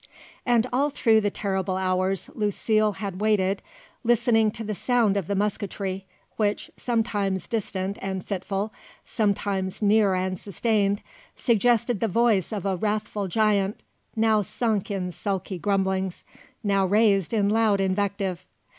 And 0.47 0.65
all 0.73 0.89
through 0.89 1.21
the 1.21 1.29
terrible 1.29 1.77
hours 1.77 2.27
Lucile 2.33 2.93
had 2.93 3.21
waited, 3.21 3.61
listening 4.03 4.49
to 4.49 4.63
the 4.63 4.73
sound 4.73 5.15
of 5.15 5.27
the 5.27 5.35
musketry, 5.35 6.05
which, 6.37 6.71
sometimes 6.75 7.47
distant 7.47 7.99
and 8.01 8.25
fitful, 8.25 8.73
sometimes 9.03 9.83
near 9.83 10.15
and 10.15 10.39
sustained, 10.39 11.03
suggested 11.35 11.99
the 11.99 12.07
voice 12.07 12.51
of 12.51 12.65
a 12.65 12.75
wrathful 12.77 13.27
giant, 13.27 13.83
now 14.15 14.41
sunk 14.41 14.89
in 14.89 15.11
sulky 15.11 15.59
grumblings, 15.59 16.23
now 16.63 16.83
raised 16.83 17.31
in 17.31 17.47
loud 17.47 17.79
invective. 17.79 18.47